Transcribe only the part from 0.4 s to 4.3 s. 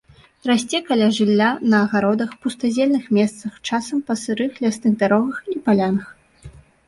Расце каля жылля, на агародах, пустазельных месцах, часам па